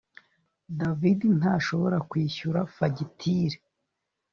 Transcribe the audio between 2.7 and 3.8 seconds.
fagitire